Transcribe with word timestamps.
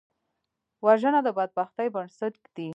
وژنه 0.85 1.19
د 1.23 1.27
بدبختۍ 1.37 1.87
بنسټ 1.95 2.33
ږدي 2.43 2.67